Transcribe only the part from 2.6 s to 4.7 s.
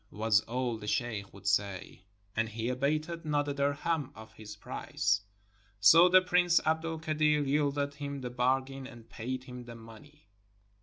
abated not a dirhem of his